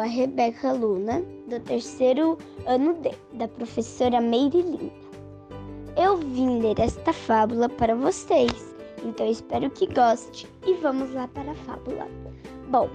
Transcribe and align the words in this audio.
a 0.00 0.04
Rebeca 0.04 0.72
Luna, 0.72 1.22
do 1.46 1.60
terceiro 1.60 2.38
ano 2.66 2.94
D, 2.94 3.10
da 3.34 3.46
professora 3.46 4.18
Meire 4.18 4.62
Linda. 4.62 4.90
Eu 5.96 6.16
vim 6.16 6.60
ler 6.60 6.78
esta 6.78 7.12
fábula 7.12 7.68
para 7.68 7.94
vocês, 7.94 8.74
então 9.04 9.30
espero 9.30 9.68
que 9.70 9.86
goste 9.86 10.48
e 10.66 10.72
vamos 10.74 11.12
lá 11.12 11.28
para 11.28 11.50
a 11.50 11.54
fábula. 11.54 12.08
Bom, 12.68 12.88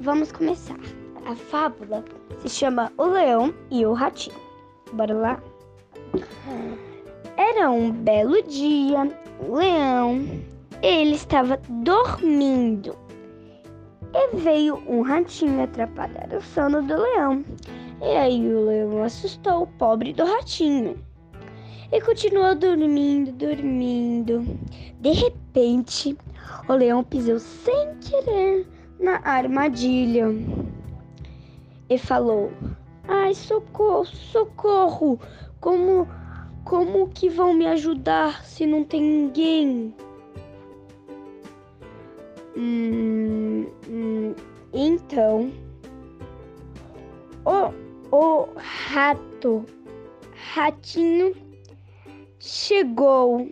vamos 0.00 0.32
começar. 0.32 0.78
A 1.26 1.36
fábula 1.36 2.02
se 2.40 2.48
chama 2.48 2.90
O 2.96 3.04
Leão 3.04 3.52
e 3.70 3.84
o 3.84 3.92
Ratinho. 3.92 4.36
Bora 4.94 5.12
lá? 5.12 5.42
Era 7.36 7.70
um 7.70 7.90
belo 7.90 8.42
dia, 8.44 9.10
o 9.46 9.56
leão, 9.56 10.24
ele 10.82 11.16
estava 11.16 11.60
dormindo 11.68 12.96
e 14.16 14.36
veio 14.36 14.82
um 14.88 15.02
ratinho 15.02 15.62
atrapalhar 15.62 16.32
o 16.32 16.40
sono 16.40 16.82
do 16.82 16.96
leão. 16.96 17.44
E 18.00 18.16
aí 18.16 18.54
o 18.54 18.64
leão 18.64 19.02
assustou 19.02 19.64
o 19.64 19.66
pobre 19.66 20.14
do 20.14 20.24
ratinho. 20.24 20.98
E 21.92 22.00
continuou 22.00 22.54
dormindo, 22.54 23.30
dormindo. 23.32 24.58
De 25.00 25.10
repente, 25.10 26.16
o 26.66 26.72
leão 26.72 27.04
pisou 27.04 27.38
sem 27.38 27.94
querer 28.00 28.66
na 28.98 29.20
armadilha 29.22 30.28
e 31.90 31.98
falou: 31.98 32.50
Ai, 33.06 33.34
socorro, 33.34 34.06
socorro! 34.06 35.20
Como, 35.60 36.08
como 36.64 37.08
que 37.08 37.28
vão 37.28 37.52
me 37.52 37.66
ajudar 37.66 38.42
se 38.44 38.66
não 38.66 38.82
tem 38.82 39.02
ninguém? 39.02 39.94
Hum, 42.56 43.15
então, 44.96 45.52
o, 47.44 48.16
o 48.16 48.48
rato, 48.56 49.64
ratinho, 50.54 51.34
chegou 52.40 53.46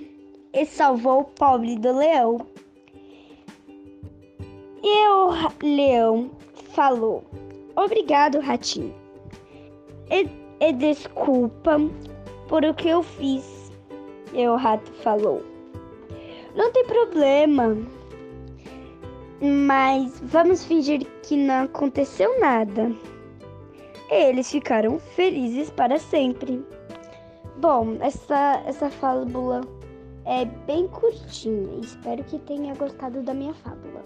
e 0.55 0.65
salvou 0.65 1.21
o 1.21 1.25
pobre 1.25 1.77
do 1.77 1.99
leão. 1.99 2.47
E 4.83 5.09
o 5.09 5.31
leão 5.63 6.31
falou: 6.73 7.25
Obrigado, 7.77 8.41
ratinho. 8.41 8.95
E, 10.11 10.29
e 10.61 10.73
desculpa 10.73 11.79
por 12.49 12.65
o 12.65 12.75
que 12.75 12.89
eu 12.89 13.03
fiz. 13.03 13.71
E 14.33 14.49
o 14.49 14.57
rato 14.57 14.91
falou: 14.95 15.43
Não 16.55 16.73
tem 16.73 16.85
problema 16.87 17.77
mas 19.41 20.21
vamos 20.23 20.65
fingir 20.65 21.07
que 21.23 21.37
não 21.37 21.65
aconteceu 21.65 22.39
nada. 22.41 22.93
Eles 24.11 24.51
ficaram 24.51 24.99
felizes 24.99 25.71
para 25.71 25.99
sempre. 25.99 26.65
Bom, 27.59 27.97
essa, 28.01 28.63
essa 28.67 28.91
fábula 28.91 29.63
é 30.25 30.45
bem 30.45 30.87
curtinha. 30.89 31.81
Espero 31.81 32.23
que 32.25 32.39
tenha 32.41 32.75
gostado 32.75 33.23
da 33.23 33.35
minha 33.35 33.55
fábula. 33.55 34.05